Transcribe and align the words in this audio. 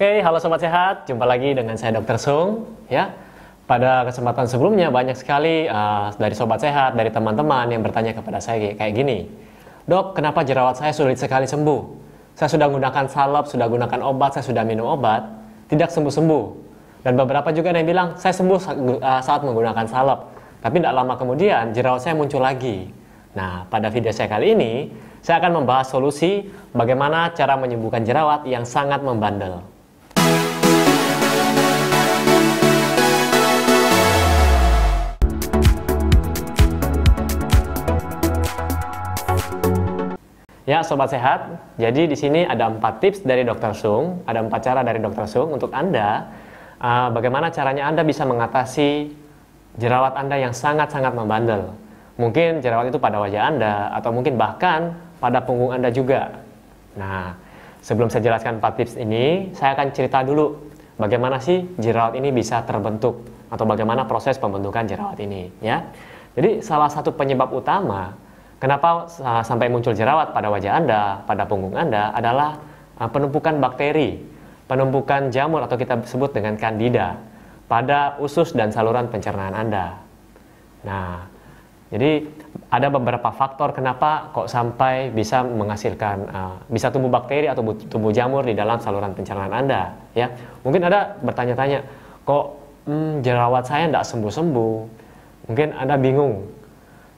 Oke, 0.00 0.24
halo 0.24 0.40
sobat 0.40 0.64
sehat. 0.64 1.04
Jumpa 1.04 1.28
lagi 1.28 1.52
dengan 1.52 1.76
saya 1.76 2.00
Dr. 2.00 2.16
Sung, 2.16 2.64
ya. 2.88 3.12
Pada 3.68 4.08
kesempatan 4.08 4.48
sebelumnya 4.48 4.88
banyak 4.88 5.12
sekali 5.12 5.68
uh, 5.68 6.08
dari 6.16 6.32
sobat 6.32 6.56
sehat, 6.56 6.96
dari 6.96 7.12
teman-teman 7.12 7.68
yang 7.68 7.84
bertanya 7.84 8.16
kepada 8.16 8.40
saya 8.40 8.72
kayak 8.80 8.96
gini. 8.96 9.28
Dok, 9.84 10.16
kenapa 10.16 10.40
jerawat 10.40 10.80
saya 10.80 10.96
sulit 10.96 11.20
sekali 11.20 11.44
sembuh? 11.44 11.80
Saya 12.32 12.48
sudah 12.48 12.72
gunakan 12.72 13.12
salep, 13.12 13.44
sudah 13.44 13.68
gunakan 13.68 14.00
obat, 14.00 14.40
saya 14.40 14.44
sudah 14.48 14.64
minum 14.64 14.88
obat, 14.88 15.20
tidak 15.68 15.92
sembuh-sembuh. 15.92 16.44
Dan 17.04 17.20
beberapa 17.20 17.52
juga 17.52 17.68
yang 17.68 17.84
bilang, 17.84 18.16
saya 18.16 18.32
sembuh 18.32 18.56
uh, 19.04 19.20
saat 19.20 19.44
menggunakan 19.44 19.84
salep. 19.84 20.20
Tapi 20.64 20.80
tidak 20.80 20.96
lama 20.96 21.12
kemudian, 21.20 21.76
jerawat 21.76 22.00
saya 22.00 22.16
muncul 22.16 22.40
lagi. 22.40 22.88
Nah, 23.36 23.68
pada 23.68 23.92
video 23.92 24.16
saya 24.16 24.32
kali 24.32 24.56
ini, 24.56 24.88
saya 25.20 25.44
akan 25.44 25.60
membahas 25.60 25.92
solusi 25.92 26.48
bagaimana 26.72 27.36
cara 27.36 27.52
menyembuhkan 27.60 28.00
jerawat 28.00 28.48
yang 28.48 28.64
sangat 28.64 29.04
membandel. 29.04 29.60
Ya, 40.70 40.86
sobat 40.86 41.10
sehat. 41.10 41.50
Jadi 41.82 42.06
di 42.06 42.14
sini 42.14 42.46
ada 42.46 42.70
empat 42.70 43.02
tips 43.02 43.26
dari 43.26 43.42
Dokter 43.42 43.74
Sung, 43.74 44.22
ada 44.22 44.38
empat 44.38 44.62
cara 44.62 44.86
dari 44.86 45.02
Dokter 45.02 45.26
Sung 45.26 45.50
untuk 45.50 45.74
Anda 45.74 46.30
uh, 46.78 47.10
bagaimana 47.10 47.50
caranya 47.50 47.90
Anda 47.90 48.06
bisa 48.06 48.22
mengatasi 48.22 49.10
jerawat 49.82 50.14
Anda 50.14 50.38
yang 50.38 50.54
sangat-sangat 50.54 51.10
membandel. 51.10 51.74
Mungkin 52.22 52.62
jerawat 52.62 52.86
itu 52.86 53.02
pada 53.02 53.18
wajah 53.18 53.50
Anda 53.50 53.90
atau 53.98 54.14
mungkin 54.14 54.38
bahkan 54.38 54.94
pada 55.18 55.42
punggung 55.42 55.74
Anda 55.74 55.90
juga. 55.90 56.38
Nah, 56.94 57.34
sebelum 57.82 58.06
saya 58.06 58.30
jelaskan 58.30 58.62
empat 58.62 58.78
tips 58.78 58.94
ini, 58.94 59.50
saya 59.58 59.74
akan 59.74 59.90
cerita 59.90 60.22
dulu 60.22 60.54
bagaimana 61.02 61.42
sih 61.42 61.66
jerawat 61.82 62.14
ini 62.14 62.30
bisa 62.30 62.62
terbentuk 62.62 63.26
atau 63.50 63.66
bagaimana 63.66 64.06
proses 64.06 64.38
pembentukan 64.38 64.86
jerawat 64.86 65.18
ini, 65.18 65.50
ya. 65.58 65.82
Jadi 66.38 66.62
salah 66.62 66.86
satu 66.86 67.10
penyebab 67.10 67.50
utama 67.50 68.14
Kenapa 68.60 69.08
uh, 69.08 69.40
sampai 69.40 69.72
muncul 69.72 69.96
jerawat 69.96 70.36
pada 70.36 70.52
wajah 70.52 70.76
Anda, 70.76 71.24
pada 71.24 71.48
punggung 71.48 71.72
Anda 71.72 72.12
adalah 72.12 72.60
uh, 73.00 73.08
penumpukan 73.08 73.56
bakteri, 73.56 74.20
penumpukan 74.68 75.32
jamur 75.32 75.64
atau 75.64 75.80
kita 75.80 76.04
sebut 76.04 76.36
dengan 76.36 76.60
kandida 76.60 77.16
pada 77.72 78.20
usus 78.20 78.52
dan 78.52 78.68
saluran 78.68 79.08
pencernaan 79.08 79.56
Anda. 79.56 79.96
Nah, 80.84 81.24
jadi 81.88 82.28
ada 82.68 82.92
beberapa 82.92 83.32
faktor 83.32 83.72
kenapa 83.72 84.28
kok 84.36 84.52
sampai 84.52 85.08
bisa 85.08 85.40
menghasilkan 85.40 86.16
uh, 86.28 86.54
bisa 86.68 86.92
tumbuh 86.92 87.08
bakteri 87.08 87.48
atau 87.48 87.64
tumbuh 87.88 88.12
jamur 88.12 88.44
di 88.44 88.52
dalam 88.52 88.76
saluran 88.76 89.16
pencernaan 89.16 89.56
Anda, 89.56 89.96
ya. 90.12 90.28
Mungkin 90.68 90.84
ada 90.84 91.16
bertanya-tanya, 91.24 91.80
kok 92.28 92.60
hmm, 92.84 93.24
jerawat 93.24 93.64
saya 93.64 93.88
tidak 93.88 94.04
sembuh-sembuh? 94.04 94.76
Mungkin 95.48 95.68
Anda 95.80 95.96
bingung 95.96 96.59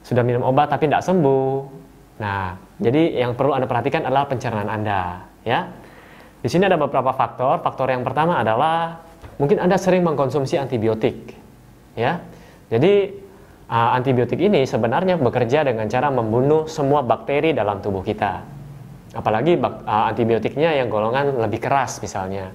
sudah 0.03 0.21
minum 0.21 0.43
obat 0.43 0.67
tapi 0.69 0.91
tidak 0.91 1.01
sembuh. 1.07 1.81
Nah, 2.19 2.53
jadi 2.77 3.23
yang 3.25 3.33
perlu 3.33 3.55
Anda 3.55 3.65
perhatikan 3.65 4.05
adalah 4.05 4.29
pencernaan 4.29 4.69
Anda, 4.69 5.23
ya. 5.47 5.65
Di 6.43 6.51
sini 6.51 6.67
ada 6.67 6.75
beberapa 6.75 7.15
faktor. 7.15 7.63
Faktor 7.63 7.89
yang 7.89 8.03
pertama 8.03 8.37
adalah 8.37 8.99
mungkin 9.39 9.63
Anda 9.63 9.79
sering 9.79 10.03
mengkonsumsi 10.03 10.59
antibiotik, 10.59 11.33
ya. 11.95 12.19
Jadi 12.67 13.23
uh, 13.71 13.89
antibiotik 13.95 14.37
ini 14.37 14.67
sebenarnya 14.67 15.15
bekerja 15.17 15.65
dengan 15.65 15.87
cara 15.87 16.11
membunuh 16.11 16.67
semua 16.67 17.01
bakteri 17.01 17.55
dalam 17.55 17.79
tubuh 17.79 18.03
kita. 18.03 18.43
Apalagi 19.13 19.57
bak, 19.57 19.85
uh, 19.87 20.09
antibiotiknya 20.11 20.73
yang 20.75 20.91
golongan 20.91 21.37
lebih 21.41 21.63
keras 21.63 22.01
misalnya. 22.01 22.51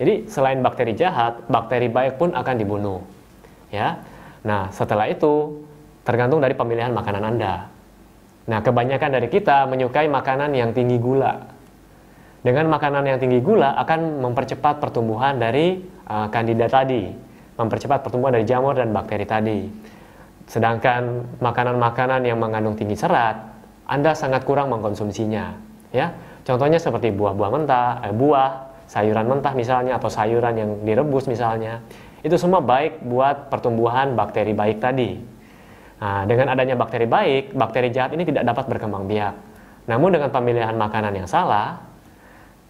Jadi 0.00 0.26
selain 0.32 0.64
bakteri 0.64 0.96
jahat, 0.96 1.44
bakteri 1.46 1.92
baik 1.92 2.16
pun 2.16 2.32
akan 2.32 2.54
dibunuh. 2.56 3.04
Ya. 3.68 4.00
Nah, 4.42 4.72
setelah 4.72 5.06
itu 5.06 5.60
tergantung 6.10 6.42
dari 6.42 6.58
pemilihan 6.58 6.90
makanan 6.90 7.22
Anda. 7.22 7.70
Nah, 8.50 8.58
kebanyakan 8.66 9.14
dari 9.14 9.30
kita 9.30 9.70
menyukai 9.70 10.10
makanan 10.10 10.50
yang 10.58 10.74
tinggi 10.74 10.98
gula. 10.98 11.38
Dengan 12.42 12.66
makanan 12.66 13.06
yang 13.06 13.22
tinggi 13.22 13.38
gula 13.38 13.78
akan 13.78 14.18
mempercepat 14.18 14.82
pertumbuhan 14.82 15.38
dari 15.38 15.78
uh, 16.10 16.26
kandida 16.34 16.66
tadi, 16.66 17.14
mempercepat 17.54 18.02
pertumbuhan 18.02 18.34
dari 18.34 18.42
jamur 18.42 18.74
dan 18.74 18.90
bakteri 18.90 19.22
tadi. 19.22 19.70
Sedangkan 20.50 21.30
makanan-makanan 21.38 22.26
yang 22.26 22.42
mengandung 22.42 22.74
tinggi 22.74 22.98
serat, 22.98 23.38
Anda 23.86 24.10
sangat 24.18 24.42
kurang 24.42 24.74
mengkonsumsinya, 24.74 25.54
ya. 25.94 26.10
Contohnya 26.42 26.82
seperti 26.82 27.14
buah-buah 27.14 27.50
mentah, 27.54 28.02
eh, 28.02 28.10
buah, 28.10 28.82
sayuran 28.90 29.30
mentah 29.30 29.54
misalnya 29.54 29.94
atau 30.02 30.10
sayuran 30.10 30.58
yang 30.58 30.70
direbus 30.82 31.30
misalnya. 31.30 31.78
Itu 32.26 32.34
semua 32.34 32.58
baik 32.58 33.06
buat 33.06 33.46
pertumbuhan 33.46 34.18
bakteri 34.18 34.50
baik 34.50 34.82
tadi. 34.82 35.38
Nah, 36.00 36.24
dengan 36.24 36.48
adanya 36.48 36.80
bakteri 36.80 37.04
baik, 37.04 37.52
bakteri 37.52 37.92
jahat 37.92 38.16
ini 38.16 38.24
tidak 38.24 38.48
dapat 38.48 38.64
berkembang 38.72 39.04
biak. 39.04 39.36
Namun 39.84 40.16
dengan 40.16 40.32
pemilihan 40.32 40.72
makanan 40.72 41.12
yang 41.12 41.28
salah, 41.28 41.76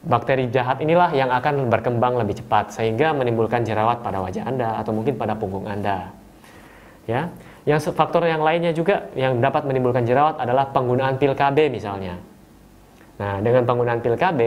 bakteri 0.03 0.51
jahat 0.51 0.83
inilah 0.83 1.15
yang 1.15 1.31
akan 1.31 1.71
berkembang 1.71 2.19
lebih 2.19 2.43
cepat 2.43 2.75
sehingga 2.75 3.15
menimbulkan 3.15 3.63
jerawat 3.63 4.03
pada 4.03 4.19
wajah 4.19 4.51
Anda 4.51 4.83
atau 4.83 4.91
mungkin 4.91 5.15
pada 5.15 5.39
punggung 5.39 5.71
Anda. 5.71 6.11
Ya. 7.07 7.31
Yang 7.69 7.93
faktor 7.93 8.25
yang 8.25 8.41
lainnya 8.41 8.73
juga 8.73 9.13
yang 9.13 9.39
dapat 9.39 9.69
menimbulkan 9.69 10.09
jerawat 10.09 10.41
adalah 10.41 10.73
penggunaan 10.73 11.21
pil 11.21 11.37
KB 11.37 11.71
misalnya. 11.71 12.17
Nah, 13.21 13.39
dengan 13.45 13.69
penggunaan 13.69 14.01
pil 14.01 14.17
KB, 14.17 14.41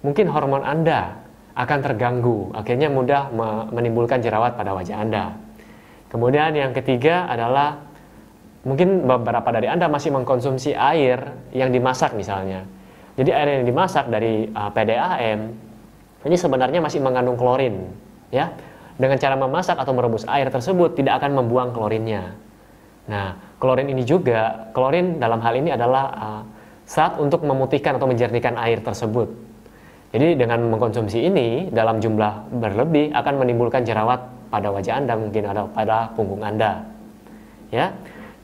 mungkin 0.00 0.26
hormon 0.32 0.64
Anda 0.64 1.20
akan 1.52 1.78
terganggu, 1.84 2.56
akhirnya 2.56 2.88
mudah 2.88 3.28
menimbulkan 3.70 4.24
jerawat 4.24 4.56
pada 4.56 4.72
wajah 4.72 4.96
Anda. 5.04 5.36
Kemudian 6.08 6.56
yang 6.56 6.72
ketiga 6.72 7.28
adalah 7.28 7.76
mungkin 8.66 9.06
beberapa 9.06 9.46
dari 9.54 9.70
Anda 9.70 9.86
masih 9.86 10.10
mengkonsumsi 10.10 10.74
air 10.74 11.22
yang 11.54 11.70
dimasak 11.70 12.18
misalnya. 12.18 12.66
Jadi 13.14 13.30
air 13.30 13.62
yang 13.62 13.64
dimasak 13.64 14.10
dari 14.10 14.50
uh, 14.50 14.68
PDAM 14.74 15.40
ini 16.26 16.36
sebenarnya 16.36 16.82
masih 16.82 16.98
mengandung 16.98 17.38
klorin, 17.38 17.86
ya. 18.34 18.50
Dengan 18.96 19.20
cara 19.20 19.36
memasak 19.38 19.76
atau 19.78 19.92
merebus 19.92 20.24
air 20.26 20.50
tersebut 20.50 20.98
tidak 20.98 21.22
akan 21.22 21.38
membuang 21.38 21.70
klorinnya. 21.70 22.34
Nah, 23.06 23.38
klorin 23.62 23.86
ini 23.86 24.02
juga, 24.02 24.72
klorin 24.74 25.22
dalam 25.22 25.38
hal 25.38 25.54
ini 25.54 25.70
adalah 25.70 26.04
uh, 26.16 26.42
saat 26.82 27.20
untuk 27.22 27.46
memutihkan 27.46 28.00
atau 28.00 28.08
menjernihkan 28.10 28.58
air 28.58 28.82
tersebut. 28.82 29.30
Jadi 30.10 30.34
dengan 30.34 30.64
mengkonsumsi 30.72 31.28
ini 31.28 31.68
dalam 31.70 32.00
jumlah 32.00 32.56
berlebih 32.56 33.12
akan 33.12 33.34
menimbulkan 33.36 33.84
jerawat 33.84 34.48
pada 34.48 34.72
wajah 34.72 34.96
Anda, 34.96 35.14
mungkin 35.14 35.44
ada 35.44 35.68
pada 35.68 36.10
punggung 36.16 36.40
Anda. 36.40 36.82
Ya. 37.68 37.92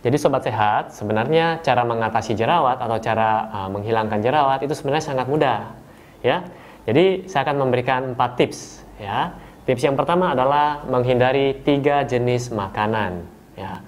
Jadi 0.03 0.19
sobat 0.19 0.43
sehat, 0.43 0.91
sebenarnya 0.91 1.63
cara 1.63 1.87
mengatasi 1.87 2.35
jerawat 2.35 2.83
atau 2.83 2.99
cara 2.99 3.47
uh, 3.55 3.69
menghilangkan 3.71 4.19
jerawat 4.19 4.59
itu 4.67 4.75
sebenarnya 4.75 5.15
sangat 5.15 5.31
mudah, 5.31 5.79
ya. 6.27 6.43
Jadi 6.91 7.31
saya 7.31 7.47
akan 7.47 7.63
memberikan 7.63 8.19
empat 8.19 8.35
tips, 8.35 8.83
ya. 8.99 9.31
Tips 9.63 9.87
yang 9.87 9.95
pertama 9.95 10.35
adalah 10.35 10.83
menghindari 10.91 11.55
tiga 11.63 12.03
jenis 12.03 12.51
makanan, 12.51 13.23
ya. 13.55 13.79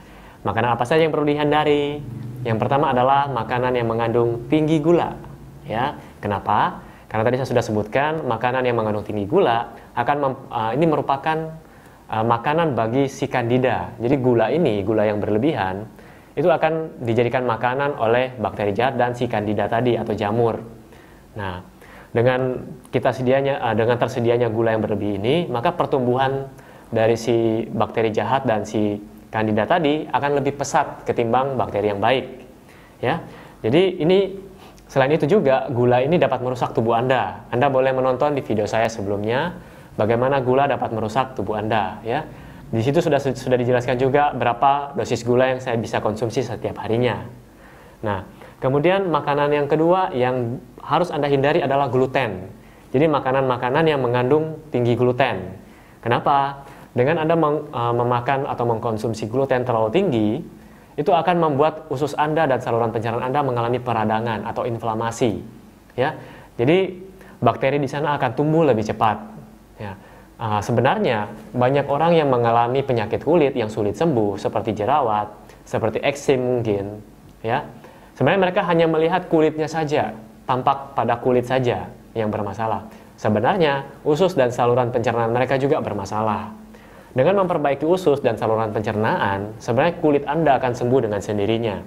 Makanan 0.46 0.78
apa 0.78 0.86
saja 0.86 1.02
yang 1.02 1.10
perlu 1.10 1.26
dihindari? 1.26 1.98
Yang 2.46 2.58
pertama 2.62 2.94
adalah 2.94 3.26
makanan 3.34 3.74
yang 3.74 3.90
mengandung 3.90 4.46
tinggi 4.46 4.78
gula, 4.78 5.18
ya. 5.66 5.98
Kenapa? 6.22 6.78
Karena 7.10 7.26
tadi 7.26 7.42
saya 7.42 7.50
sudah 7.58 7.64
sebutkan 7.66 8.22
makanan 8.22 8.62
yang 8.62 8.78
mengandung 8.78 9.02
tinggi 9.02 9.26
gula 9.26 9.74
akan 9.98 10.46
uh, 10.46 10.70
ini 10.78 10.86
merupakan 10.86 11.58
uh, 12.06 12.22
makanan 12.22 12.78
bagi 12.78 13.10
si 13.10 13.26
kandida. 13.26 13.98
Jadi 13.98 14.14
gula 14.22 14.54
ini, 14.54 14.78
gula 14.86 15.10
yang 15.10 15.18
berlebihan 15.18 15.90
itu 16.34 16.50
akan 16.50 17.02
dijadikan 17.02 17.46
makanan 17.46 17.94
oleh 17.94 18.34
bakteri 18.34 18.74
jahat 18.74 18.98
dan 18.98 19.14
si 19.14 19.30
kandida 19.30 19.70
tadi 19.70 19.94
atau 19.94 20.14
jamur. 20.18 20.58
Nah, 21.38 21.62
dengan 22.14 22.62
kita 22.90 23.10
sedianya 23.10 23.58
uh, 23.58 23.74
dengan 23.74 23.98
tersedianya 23.98 24.50
gula 24.50 24.74
yang 24.74 24.82
berlebih 24.82 25.18
ini, 25.18 25.46
maka 25.46 25.74
pertumbuhan 25.74 26.50
dari 26.90 27.18
si 27.18 27.66
bakteri 27.70 28.14
jahat 28.14 28.46
dan 28.46 28.62
si 28.62 28.98
kandida 29.34 29.66
tadi 29.66 30.06
akan 30.06 30.38
lebih 30.38 30.54
pesat 30.54 31.02
ketimbang 31.02 31.58
bakteri 31.58 31.90
yang 31.90 31.98
baik. 31.98 32.26
Ya. 33.02 33.22
Jadi 33.66 33.98
ini 33.98 34.38
selain 34.86 35.10
itu 35.14 35.26
juga 35.26 35.66
gula 35.74 36.02
ini 36.06 36.18
dapat 36.18 36.38
merusak 36.38 36.70
tubuh 36.70 36.94
Anda. 36.94 37.46
Anda 37.50 37.66
boleh 37.66 37.90
menonton 37.90 38.38
di 38.38 38.46
video 38.46 38.66
saya 38.66 38.86
sebelumnya 38.86 39.58
bagaimana 39.98 40.38
gula 40.38 40.70
dapat 40.70 40.94
merusak 40.94 41.34
tubuh 41.34 41.58
Anda, 41.58 41.98
ya. 42.06 42.22
Di 42.72 42.82
situ 42.82 42.98
sudah 43.04 43.20
sudah 43.20 43.58
dijelaskan 43.60 43.96
juga 44.00 44.32
berapa 44.32 44.96
dosis 44.96 45.24
gula 45.26 45.56
yang 45.56 45.60
saya 45.60 45.76
bisa 45.76 46.00
konsumsi 46.00 46.40
setiap 46.40 46.80
harinya. 46.80 47.24
Nah, 48.04 48.24
kemudian 48.60 49.08
makanan 49.08 49.52
yang 49.52 49.66
kedua 49.68 50.12
yang 50.12 50.60
harus 50.80 51.12
Anda 51.12 51.28
hindari 51.28 51.60
adalah 51.64 51.88
gluten. 51.88 52.48
Jadi 52.94 53.10
makanan-makanan 53.10 53.84
yang 53.90 54.00
mengandung 54.00 54.60
tinggi 54.70 54.94
gluten. 54.94 55.58
Kenapa? 56.00 56.62
Dengan 56.94 57.26
Anda 57.26 57.34
mem 57.34 57.74
uh, 57.74 57.94
memakan 57.94 58.46
atau 58.46 58.64
mengkonsumsi 58.70 59.26
gluten 59.26 59.66
terlalu 59.66 59.90
tinggi, 59.90 60.28
itu 60.94 61.10
akan 61.10 61.42
membuat 61.42 61.90
usus 61.90 62.14
Anda 62.14 62.46
dan 62.46 62.62
saluran 62.62 62.94
pencernaan 62.94 63.26
Anda 63.26 63.42
mengalami 63.42 63.82
peradangan 63.82 64.46
atau 64.46 64.62
inflamasi. 64.62 65.42
Ya. 65.98 66.14
Jadi 66.54 67.02
bakteri 67.42 67.82
di 67.82 67.90
sana 67.90 68.14
akan 68.14 68.30
tumbuh 68.38 68.62
lebih 68.62 68.86
cepat 68.86 69.34
Ya. 69.74 69.98
Uh, 70.34 70.58
sebenarnya 70.58 71.30
banyak 71.54 71.86
orang 71.86 72.18
yang 72.18 72.26
mengalami 72.26 72.82
penyakit 72.82 73.22
kulit 73.22 73.54
yang 73.54 73.70
sulit 73.70 73.94
sembuh 73.94 74.34
seperti 74.34 74.74
jerawat, 74.74 75.30
seperti 75.62 76.02
eksim 76.02 76.42
mungkin, 76.42 76.98
ya. 77.38 77.62
Sebenarnya 78.18 78.40
mereka 78.50 78.60
hanya 78.66 78.90
melihat 78.90 79.30
kulitnya 79.30 79.70
saja, 79.70 80.10
tampak 80.46 80.98
pada 80.98 81.22
kulit 81.22 81.46
saja 81.46 81.86
yang 82.18 82.34
bermasalah. 82.34 82.86
Sebenarnya 83.14 83.86
usus 84.02 84.34
dan 84.34 84.50
saluran 84.50 84.90
pencernaan 84.90 85.30
mereka 85.30 85.54
juga 85.54 85.78
bermasalah. 85.78 86.50
Dengan 87.14 87.46
memperbaiki 87.46 87.86
usus 87.86 88.18
dan 88.18 88.34
saluran 88.34 88.74
pencernaan, 88.74 89.54
sebenarnya 89.62 90.02
kulit 90.02 90.26
Anda 90.26 90.58
akan 90.58 90.74
sembuh 90.74 91.00
dengan 91.06 91.22
sendirinya. 91.22 91.78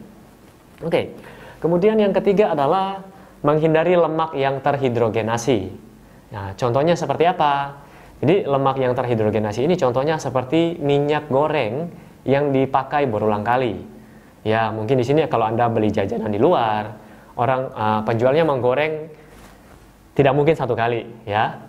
Oke. 0.88 1.12
Kemudian 1.60 2.00
yang 2.00 2.16
ketiga 2.16 2.56
adalah 2.56 3.04
menghindari 3.44 4.00
lemak 4.00 4.32
yang 4.40 4.64
terhidrogenasi. 4.64 5.60
Nah, 6.32 6.56
contohnya 6.56 6.96
seperti 6.96 7.28
apa? 7.28 7.76
Jadi 8.18 8.50
lemak 8.50 8.82
yang 8.82 8.98
terhidrogenasi 8.98 9.70
ini 9.70 9.78
contohnya 9.78 10.18
seperti 10.18 10.82
minyak 10.82 11.30
goreng 11.30 11.94
yang 12.26 12.50
dipakai 12.50 13.06
berulang 13.06 13.46
kali. 13.46 13.78
Ya 14.42 14.74
mungkin 14.74 14.98
di 14.98 15.06
sini 15.06 15.22
kalau 15.30 15.46
anda 15.46 15.70
beli 15.70 15.94
jajanan 15.94 16.34
di 16.34 16.42
luar, 16.42 16.98
orang 17.38 17.70
uh, 17.78 18.02
penjualnya 18.02 18.42
menggoreng 18.42 19.14
tidak 20.18 20.34
mungkin 20.34 20.58
satu 20.58 20.74
kali, 20.74 21.06
ya. 21.30 21.62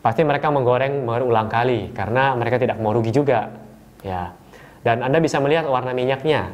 Pasti 0.00 0.24
mereka 0.24 0.48
menggoreng 0.48 1.04
berulang 1.04 1.52
kali 1.52 1.92
karena 1.92 2.32
mereka 2.32 2.56
tidak 2.56 2.80
mau 2.80 2.96
rugi 2.96 3.12
juga, 3.12 3.52
ya. 4.00 4.32
Dan 4.80 5.04
anda 5.04 5.20
bisa 5.20 5.36
melihat 5.36 5.68
warna 5.68 5.92
minyaknya 5.92 6.48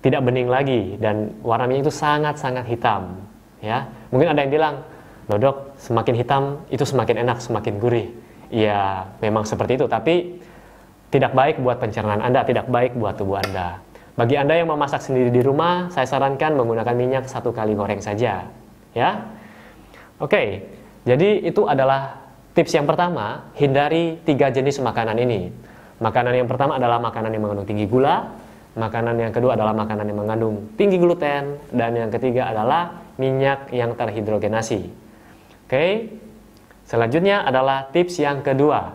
tidak 0.00 0.24
bening 0.24 0.48
lagi 0.48 0.96
dan 0.96 1.36
warna 1.44 1.68
minyak 1.68 1.84
itu 1.84 1.92
sangat-sangat 1.92 2.64
hitam, 2.64 3.28
ya. 3.60 3.92
Mungkin 4.08 4.32
ada 4.32 4.40
yang 4.40 4.52
bilang, 4.52 4.74
loh 5.28 5.36
dok, 5.36 5.56
semakin 5.76 6.14
hitam 6.16 6.42
itu 6.72 6.84
semakin 6.88 7.20
enak, 7.28 7.44
semakin 7.44 7.76
gurih 7.76 8.21
ya 8.52 9.08
memang 9.24 9.48
seperti 9.48 9.80
itu 9.80 9.88
tapi 9.88 10.38
tidak 11.08 11.32
baik 11.32 11.60
buat 11.60 11.80
pencernaan 11.80 12.20
Anda, 12.20 12.44
tidak 12.44 12.68
baik 12.68 12.96
buat 12.96 13.16
tubuh 13.16 13.40
Anda. 13.40 13.80
Bagi 14.12 14.36
Anda 14.36 14.60
yang 14.60 14.68
memasak 14.68 15.00
sendiri 15.00 15.32
di 15.32 15.40
rumah, 15.40 15.88
saya 15.88 16.04
sarankan 16.04 16.56
menggunakan 16.56 16.92
minyak 16.92 17.24
satu 17.28 17.52
kali 17.52 17.72
goreng 17.76 18.00
saja. 18.00 18.48
Ya, 18.92 19.10
Oke, 20.22 20.62
jadi 21.02 21.42
itu 21.42 21.66
adalah 21.66 22.22
tips 22.54 22.78
yang 22.78 22.86
pertama, 22.86 23.50
hindari 23.58 24.22
tiga 24.22 24.54
jenis 24.54 24.78
makanan 24.78 25.18
ini. 25.18 25.50
Makanan 25.98 26.38
yang 26.38 26.46
pertama 26.46 26.78
adalah 26.78 27.02
makanan 27.02 27.34
yang 27.34 27.42
mengandung 27.42 27.66
tinggi 27.66 27.90
gula, 27.90 28.30
makanan 28.78 29.18
yang 29.18 29.34
kedua 29.34 29.58
adalah 29.58 29.74
makanan 29.74 30.06
yang 30.06 30.18
mengandung 30.22 30.70
tinggi 30.78 31.02
gluten, 31.02 31.58
dan 31.74 31.98
yang 31.98 32.10
ketiga 32.14 32.54
adalah 32.54 33.02
minyak 33.18 33.66
yang 33.74 33.98
terhidrogenasi. 33.98 34.94
Oke, 35.66 35.84
Selanjutnya 36.86 37.46
adalah 37.46 37.88
tips 37.88 38.20
yang 38.20 38.44
kedua. 38.44 38.92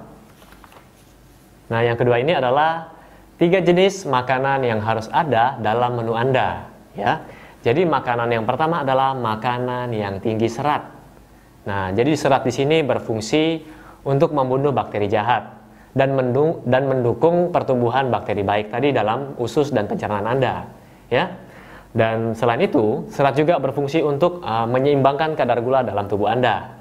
Nah, 1.68 1.82
yang 1.84 2.00
kedua 2.00 2.22
ini 2.24 2.32
adalah 2.32 2.94
tiga 3.36 3.60
jenis 3.60 4.08
makanan 4.08 4.64
yang 4.64 4.80
harus 4.80 5.12
ada 5.12 5.60
dalam 5.60 6.00
menu 6.00 6.16
Anda, 6.16 6.68
ya. 6.96 7.26
Jadi 7.66 7.84
makanan 7.84 8.32
yang 8.32 8.46
pertama 8.48 8.86
adalah 8.86 9.12
makanan 9.12 9.92
yang 9.92 10.24
tinggi 10.24 10.48
serat. 10.48 10.88
Nah, 11.68 11.92
jadi 11.92 12.16
serat 12.16 12.48
di 12.48 12.54
sini 12.56 12.80
berfungsi 12.80 13.60
untuk 14.08 14.32
membunuh 14.32 14.72
bakteri 14.72 15.12
jahat 15.12 15.52
dan, 15.92 16.16
mendung, 16.16 16.64
dan 16.64 16.88
mendukung 16.88 17.52
pertumbuhan 17.52 18.08
bakteri 18.08 18.46
baik 18.46 18.72
tadi 18.72 18.96
dalam 18.96 19.36
usus 19.36 19.76
dan 19.76 19.90
pencernaan 19.90 20.24
Anda, 20.24 20.64
ya. 21.12 21.28
Dan 21.92 22.38
selain 22.38 22.62
itu, 22.62 23.10
serat 23.10 23.34
juga 23.34 23.58
berfungsi 23.58 24.06
untuk 24.06 24.40
uh, 24.46 24.70
menyeimbangkan 24.70 25.34
kadar 25.34 25.60
gula 25.66 25.82
dalam 25.82 26.06
tubuh 26.06 26.30
Anda. 26.30 26.77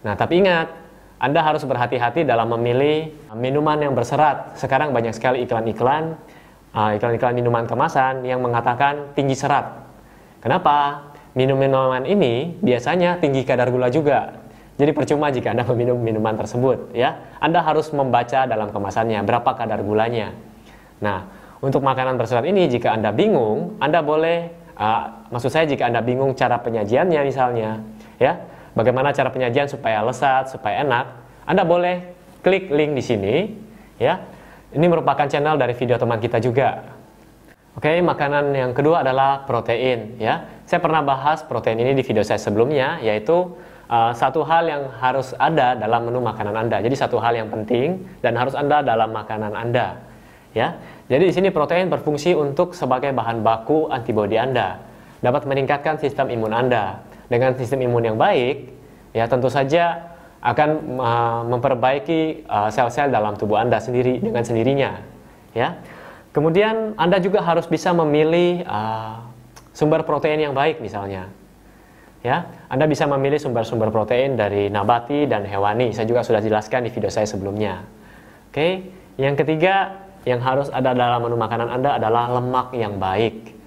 Nah, 0.00 0.16
tapi 0.16 0.40
ingat, 0.40 0.72
Anda 1.20 1.44
harus 1.44 1.60
berhati-hati 1.68 2.24
dalam 2.24 2.48
memilih 2.56 3.12
minuman 3.36 3.76
yang 3.76 3.92
berserat. 3.92 4.56
Sekarang 4.56 4.96
banyak 4.96 5.12
sekali 5.12 5.44
iklan-iklan, 5.44 6.16
uh, 6.72 6.96
iklan-iklan 6.96 7.36
minuman 7.36 7.68
kemasan 7.68 8.24
yang 8.24 8.40
mengatakan 8.40 9.12
tinggi 9.12 9.36
serat. 9.36 9.68
Kenapa? 10.40 11.08
Minum-minuman 11.36 12.08
ini 12.08 12.56
biasanya 12.64 13.20
tinggi 13.20 13.44
kadar 13.44 13.68
gula 13.68 13.92
juga. 13.92 14.40
Jadi 14.80 14.96
percuma 14.96 15.28
jika 15.28 15.52
Anda 15.52 15.68
meminum 15.76 16.00
minuman 16.00 16.40
tersebut, 16.40 16.96
ya. 16.96 17.20
Anda 17.36 17.60
harus 17.60 17.92
membaca 17.92 18.48
dalam 18.48 18.72
kemasannya 18.72 19.20
berapa 19.20 19.50
kadar 19.52 19.84
gulanya. 19.84 20.32
Nah, 21.04 21.28
untuk 21.60 21.84
makanan 21.84 22.16
berserat 22.16 22.48
ini 22.48 22.64
jika 22.72 22.96
Anda 22.96 23.12
bingung, 23.12 23.76
Anda 23.76 24.00
boleh 24.00 24.48
uh, 24.80 25.28
maksud 25.28 25.52
saya 25.52 25.68
jika 25.68 25.92
Anda 25.92 26.00
bingung 26.00 26.32
cara 26.32 26.56
penyajiannya 26.64 27.20
misalnya, 27.28 27.84
ya 28.16 28.40
bagaimana 28.80 29.12
cara 29.12 29.28
penyajian 29.28 29.68
supaya 29.68 30.00
lesat, 30.00 30.48
supaya 30.48 30.80
enak, 30.80 31.04
Anda 31.44 31.68
boleh 31.68 32.16
klik 32.40 32.72
link 32.72 32.96
di 32.96 33.04
sini 33.04 33.34
ya. 34.00 34.24
Ini 34.72 34.86
merupakan 34.88 35.28
channel 35.28 35.60
dari 35.60 35.76
video 35.76 36.00
teman 36.00 36.16
kita 36.16 36.40
juga. 36.40 36.96
Oke, 37.76 38.02
makanan 38.02 38.50
yang 38.56 38.72
kedua 38.72 39.04
adalah 39.04 39.44
protein 39.44 40.16
ya. 40.18 40.48
Saya 40.64 40.80
pernah 40.82 41.04
bahas 41.04 41.42
protein 41.44 41.78
ini 41.78 41.94
di 41.94 42.02
video 42.02 42.22
saya 42.24 42.38
sebelumnya 42.38 42.98
yaitu 43.02 43.54
uh, 43.90 44.12
satu 44.14 44.42
hal 44.46 44.66
yang 44.66 44.82
harus 44.98 45.34
ada 45.38 45.78
dalam 45.78 46.10
menu 46.10 46.22
makanan 46.22 46.54
Anda. 46.66 46.82
Jadi 46.82 46.94
satu 46.98 47.18
hal 47.18 47.34
yang 47.34 47.50
penting 47.50 48.06
dan 48.22 48.38
harus 48.38 48.54
ada 48.54 48.82
dalam 48.82 49.10
makanan 49.10 49.54
Anda. 49.54 50.02
Ya. 50.50 50.78
Jadi 51.10 51.30
di 51.30 51.34
sini 51.34 51.48
protein 51.50 51.90
berfungsi 51.90 52.34
untuk 52.34 52.74
sebagai 52.74 53.10
bahan 53.10 53.42
baku 53.42 53.90
antibodi 53.90 54.38
Anda. 54.38 54.89
Dapat 55.20 55.44
meningkatkan 55.44 56.00
sistem 56.00 56.32
imun 56.32 56.52
Anda 56.52 57.04
dengan 57.28 57.52
sistem 57.56 57.84
imun 57.84 58.02
yang 58.02 58.16
baik, 58.16 58.72
ya 59.12 59.28
tentu 59.28 59.52
saja 59.52 60.16
akan 60.40 60.96
uh, 60.96 61.42
memperbaiki 61.44 62.48
uh, 62.48 62.72
sel-sel 62.72 63.12
uh, 63.12 63.12
dalam 63.12 63.36
tubuh 63.36 63.60
Anda 63.60 63.76
sendiri 63.76 64.24
dengan 64.24 64.40
sendirinya, 64.40 65.04
ya. 65.52 65.76
Kemudian 66.32 66.96
Anda 66.96 67.20
juga 67.20 67.44
harus 67.44 67.68
bisa 67.68 67.92
memilih 67.92 68.64
uh, 68.64 69.20
sumber 69.76 70.06
protein 70.08 70.40
yang 70.40 70.56
baik 70.56 70.80
misalnya. 70.80 71.28
Ya, 72.20 72.52
Anda 72.68 72.84
bisa 72.84 73.08
memilih 73.08 73.40
sumber-sumber 73.40 73.88
protein 73.88 74.36
dari 74.36 74.68
nabati 74.68 75.24
dan 75.24 75.48
hewani. 75.48 75.96
Saya 75.96 76.04
juga 76.04 76.20
sudah 76.20 76.44
jelaskan 76.44 76.84
di 76.84 76.92
video 76.92 77.08
saya 77.08 77.24
sebelumnya. 77.24 77.80
Oke, 78.52 78.92
yang 79.16 79.40
ketiga 79.40 80.04
yang 80.28 80.40
harus 80.44 80.68
ada 80.68 80.92
dalam 80.92 81.24
menu 81.24 81.40
makanan 81.40 81.68
Anda 81.80 81.96
adalah 81.96 82.28
lemak 82.36 82.76
yang 82.76 83.00
baik. 83.00 83.59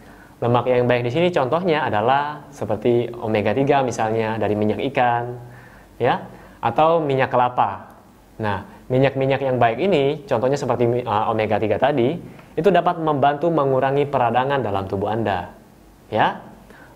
Lemak 0.44 0.68
yang 0.68 0.92
baik 0.92 1.07
di 1.07 1.12
sini 1.16 1.28
contohnya 1.31 1.88
adalah 1.88 2.51
seperti 2.51 3.07
omega 3.16 3.56
3 3.56 3.80
misalnya 3.88 4.36
dari 4.36 4.60
minyak 4.60 4.84
ikan, 4.92 5.40
ya, 5.95 6.19
atau 6.60 7.00
minyak 7.00 7.31
kelapa. 7.31 7.95
Nah, 8.44 8.68
minyak-minyak 8.92 9.40
yang 9.40 9.56
baik 9.56 9.79
ini, 9.79 10.27
contohnya 10.27 10.60
seperti 10.60 11.08
uh, 11.08 11.32
omega 11.32 11.56
3 11.56 11.79
tadi, 11.79 12.20
itu 12.60 12.67
dapat 12.67 13.00
membantu 13.00 13.48
mengurangi 13.48 14.03
peradangan 14.03 14.60
dalam 14.60 14.84
tubuh 14.84 15.15
Anda. 15.15 15.48
Ya. 16.12 16.44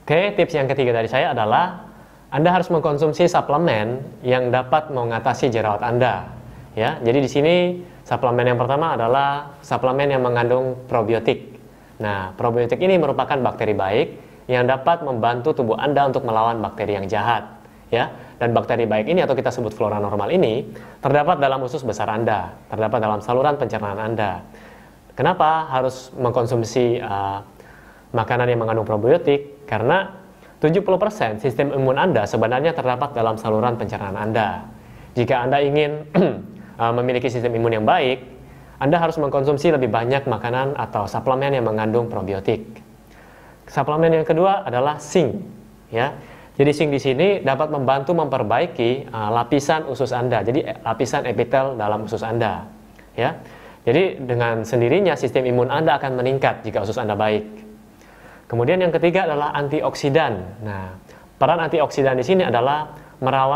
Oke, 0.04 0.36
tips 0.36 0.52
yang 0.52 0.68
ketiga 0.68 0.92
dari 0.92 1.08
saya 1.08 1.32
adalah 1.32 1.88
Anda 2.28 2.52
harus 2.52 2.68
mengkonsumsi 2.68 3.32
suplemen 3.32 4.04
yang 4.28 4.52
dapat 4.52 4.92
mengatasi 4.92 5.48
jerawat 5.48 5.88
Anda. 5.88 6.36
Ya, 6.76 7.00
jadi 7.00 7.24
di 7.24 7.30
sini 7.32 7.56
suplemen 8.04 8.44
yang 8.44 8.60
pertama 8.60 8.94
adalah 8.94 9.58
suplemen 9.64 10.12
yang 10.12 10.22
mengandung 10.22 10.78
probiotik. 10.86 11.57
Nah, 11.98 12.34
probiotik 12.38 12.78
ini 12.78 12.98
merupakan 13.02 13.38
bakteri 13.42 13.74
baik 13.74 14.08
yang 14.48 14.70
dapat 14.70 15.02
membantu 15.04 15.52
tubuh 15.58 15.76
Anda 15.76 16.08
untuk 16.08 16.24
melawan 16.24 16.62
bakteri 16.62 16.96
yang 16.96 17.10
jahat. 17.10 17.58
Ya, 17.88 18.12
dan 18.36 18.52
bakteri 18.52 18.84
baik 18.84 19.08
ini 19.08 19.24
atau 19.24 19.32
kita 19.32 19.48
sebut 19.48 19.72
flora 19.72 19.96
normal 19.96 20.28
ini 20.28 20.68
terdapat 21.00 21.40
dalam 21.40 21.64
usus 21.64 21.82
besar 21.88 22.12
Anda, 22.12 22.52
terdapat 22.68 23.00
dalam 23.00 23.20
saluran 23.24 23.56
pencernaan 23.56 23.96
Anda. 23.96 24.44
Kenapa 25.16 25.72
harus 25.72 26.12
mengkonsumsi 26.14 27.00
uh, 27.00 27.42
makanan 28.12 28.52
yang 28.52 28.60
mengandung 28.60 28.86
probiotik? 28.86 29.66
Karena 29.66 30.14
70% 30.62 31.42
sistem 31.42 31.74
imun 31.74 31.98
Anda 31.98 32.28
sebenarnya 32.30 32.76
terdapat 32.78 33.18
dalam 33.18 33.40
saluran 33.40 33.80
pencernaan 33.80 34.20
Anda. 34.20 34.68
Jika 35.18 35.48
Anda 35.48 35.64
ingin 35.64 36.06
uh, 36.78 36.94
memiliki 37.02 37.32
sistem 37.32 37.58
imun 37.58 37.82
yang 37.82 37.86
baik, 37.88 38.37
anda 38.78 39.02
harus 39.02 39.18
mengkonsumsi 39.18 39.74
lebih 39.74 39.90
banyak 39.90 40.30
makanan 40.30 40.78
atau 40.78 41.10
suplemen 41.10 41.50
yang 41.50 41.66
mengandung 41.66 42.06
probiotik. 42.14 42.62
Suplemen 43.66 44.22
yang 44.22 44.26
kedua 44.26 44.70
adalah 44.70 45.02
zinc, 45.02 45.34
ya. 45.90 46.14
Jadi 46.58 46.72
zinc 46.74 46.90
di 46.94 47.02
sini 47.02 47.28
dapat 47.42 47.74
membantu 47.74 48.14
memperbaiki 48.14 49.10
uh, 49.10 49.30
lapisan 49.34 49.86
usus 49.90 50.14
Anda. 50.14 50.46
Jadi 50.46 50.62
eh, 50.62 50.78
lapisan 50.86 51.26
epitel 51.26 51.74
dalam 51.74 52.06
usus 52.06 52.22
Anda, 52.22 52.70
ya. 53.18 53.34
Jadi 53.82 54.22
dengan 54.22 54.62
sendirinya 54.62 55.18
sistem 55.18 55.50
imun 55.50 55.74
Anda 55.74 55.98
akan 55.98 56.22
meningkat 56.22 56.62
jika 56.62 56.86
usus 56.86 57.02
Anda 57.02 57.18
baik. 57.18 57.66
Kemudian 58.46 58.78
yang 58.78 58.94
ketiga 58.94 59.26
adalah 59.26 59.58
antioksidan. 59.58 60.34
Nah, 60.64 60.96
peran 61.42 61.60
antioksidan 61.66 62.16
di 62.16 62.24
sini 62.24 62.44
adalah 62.46 62.94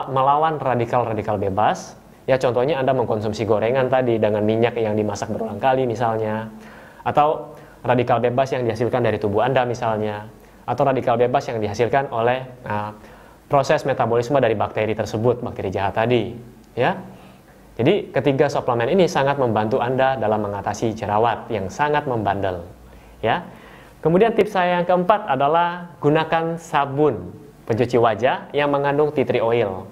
melawan 0.10 0.58
radikal-radikal 0.58 1.38
bebas 1.38 2.01
Ya 2.32 2.40
contohnya 2.40 2.80
Anda 2.80 2.96
mengkonsumsi 2.96 3.44
gorengan 3.44 3.92
tadi 3.92 4.16
dengan 4.16 4.40
minyak 4.48 4.80
yang 4.80 4.96
dimasak 4.96 5.36
berulang 5.36 5.60
kali 5.60 5.84
misalnya. 5.84 6.48
Atau 7.04 7.60
radikal 7.84 8.24
bebas 8.24 8.56
yang 8.56 8.64
dihasilkan 8.64 9.04
dari 9.04 9.20
tubuh 9.20 9.44
Anda 9.44 9.68
misalnya. 9.68 10.32
Atau 10.64 10.88
radikal 10.88 11.20
bebas 11.20 11.52
yang 11.52 11.60
dihasilkan 11.60 12.08
oleh 12.08 12.48
uh, 12.64 12.96
proses 13.52 13.84
metabolisme 13.84 14.40
dari 14.40 14.56
bakteri 14.56 14.96
tersebut, 14.96 15.44
bakteri 15.44 15.76
jahat 15.76 16.00
tadi. 16.00 16.32
Ya. 16.72 17.04
Jadi 17.76 18.16
ketiga 18.16 18.48
suplemen 18.48 18.88
ini 18.88 19.12
sangat 19.12 19.36
membantu 19.36 19.84
Anda 19.84 20.16
dalam 20.16 20.48
mengatasi 20.48 20.96
jerawat 20.96 21.52
yang 21.52 21.68
sangat 21.68 22.08
membandel. 22.08 22.64
Ya. 23.20 23.44
Kemudian 24.00 24.32
tips 24.32 24.56
saya 24.56 24.80
yang 24.80 24.88
keempat 24.88 25.28
adalah 25.28 26.00
gunakan 26.00 26.56
sabun 26.56 27.36
pencuci 27.68 28.00
wajah 28.00 28.48
yang 28.56 28.72
mengandung 28.72 29.12
tea 29.12 29.28
tree 29.28 29.44
oil. 29.44 29.84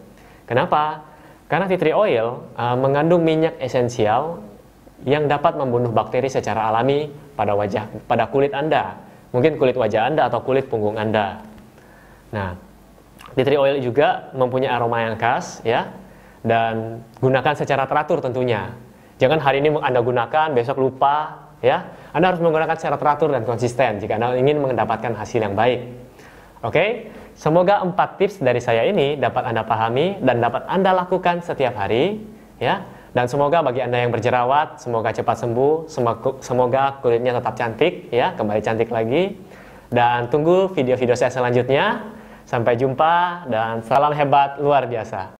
Kenapa? 0.47 1.08
Karena 1.49 1.65
tea 1.65 1.81
tree 1.81 1.97
oil 1.97 2.45
uh, 2.53 2.77
mengandung 2.77 3.25
minyak 3.25 3.57
esensial 3.57 4.45
yang 5.01 5.25
dapat 5.25 5.57
membunuh 5.57 5.89
bakteri 5.89 6.29
secara 6.29 6.69
alami 6.69 7.09
pada 7.33 7.57
wajah 7.57 7.89
pada 8.05 8.29
kulit 8.29 8.53
Anda. 8.53 9.01
Mungkin 9.33 9.57
kulit 9.57 9.73
wajah 9.73 10.13
Anda 10.13 10.29
atau 10.29 10.45
kulit 10.45 10.69
punggung 10.69 10.95
Anda. 11.01 11.41
Nah, 12.29 12.53
tea 13.33 13.45
tree 13.45 13.57
oil 13.57 13.81
juga 13.81 14.29
mempunyai 14.37 14.69
aroma 14.69 15.01
yang 15.01 15.17
khas 15.17 15.65
ya 15.65 15.89
dan 16.45 17.01
gunakan 17.17 17.57
secara 17.57 17.89
teratur 17.89 18.21
tentunya. 18.21 18.69
Jangan 19.19 19.41
hari 19.43 19.59
ini 19.59 19.75
Anda 19.83 19.99
gunakan, 19.99 20.55
besok 20.55 20.79
lupa, 20.79 21.49
ya. 21.59 21.83
Anda 22.15 22.31
harus 22.31 22.41
menggunakan 22.41 22.75
secara 22.79 22.95
teratur 22.95 23.29
dan 23.35 23.43
konsisten 23.43 23.99
jika 23.99 24.15
Anda 24.15 24.37
ingin 24.39 24.63
mendapatkan 24.63 25.13
hasil 25.17 25.43
yang 25.43 25.53
baik. 25.59 26.08
Oke, 26.59 27.07
semoga 27.39 27.79
empat 27.79 28.19
tips 28.19 28.43
dari 28.43 28.59
saya 28.59 28.83
ini 28.83 29.15
dapat 29.15 29.47
Anda 29.47 29.63
pahami 29.63 30.19
dan 30.19 30.43
dapat 30.43 30.67
Anda 30.67 30.91
lakukan 30.91 31.39
setiap 31.39 31.79
hari, 31.79 32.19
ya. 32.59 32.83
Dan 33.15 33.25
semoga 33.31 33.63
bagi 33.63 33.79
Anda 33.79 34.03
yang 34.03 34.11
berjerawat, 34.11 34.83
semoga 34.83 35.09
cepat 35.09 35.39
sembuh, 35.39 35.87
semoga 36.43 36.99
kulitnya 36.99 37.39
tetap 37.39 37.55
cantik, 37.55 38.11
ya, 38.11 38.35
kembali 38.35 38.61
cantik 38.61 38.91
lagi. 38.91 39.39
Dan 39.89 40.29
tunggu 40.29 40.69
video-video 40.75 41.15
saya 41.15 41.33
selanjutnya. 41.33 42.15
Sampai 42.49 42.81
jumpa 42.81 43.45
dan 43.45 43.85
salam 43.85 44.09
hebat 44.09 44.57
luar 44.57 44.89
biasa. 44.89 45.37